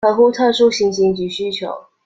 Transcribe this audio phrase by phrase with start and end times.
[0.03, 1.67] 合乎特殊情形及需求